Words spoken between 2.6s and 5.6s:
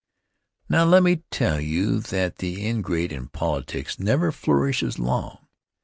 ingrate in politics never flourishes long.